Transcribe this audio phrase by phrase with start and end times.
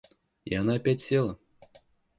[0.45, 1.37] И она опять села.